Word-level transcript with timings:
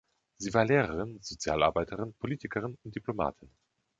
Sie 0.39 0.51
war 0.55 0.65
Lehrerin, 0.65 1.19
Sozialarbeiterin, 1.21 2.15
Politikerin 2.17 2.75
und 2.81 2.95
Diplomatin. 2.95 3.51